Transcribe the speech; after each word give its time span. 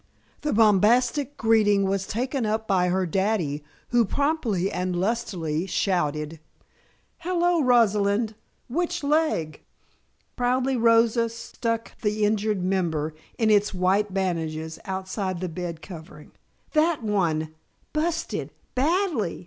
The 0.41 0.51
bombastic 0.51 1.37
greeting 1.37 1.83
was 1.83 2.07
taken 2.07 2.43
up 2.43 2.67
by 2.67 2.87
her 2.87 3.05
daddy 3.05 3.63
who 3.89 4.03
promptly 4.03 4.71
and 4.71 4.95
lustily 4.99 5.67
shouted: 5.67 6.39
"Hello, 7.17 7.61
Rosalinda! 7.61 8.33
Which 8.67 9.03
leg?" 9.03 9.61
Proudly 10.35 10.75
Rosa 10.75 11.29
stuck 11.29 11.95
the 12.01 12.25
injured 12.25 12.63
member, 12.63 13.13
in 13.37 13.51
its 13.51 13.75
white 13.75 14.11
bandages, 14.11 14.79
outside 14.85 15.39
the 15.39 15.47
bed 15.47 15.83
covering. 15.83 16.31
"That 16.73 17.03
one! 17.03 17.53
'Busted' 17.93 18.49
badly!" 18.73 19.39